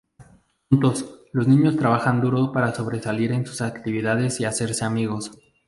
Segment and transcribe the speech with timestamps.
[0.71, 5.29] Juntos, los niños trabajan duro para sobresalir en sus actividades y hacerse amigos.